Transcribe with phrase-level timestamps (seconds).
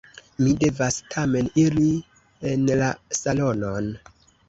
[0.45, 1.91] Mi devas tamen iri
[2.55, 2.91] en la
[3.23, 3.97] salonon.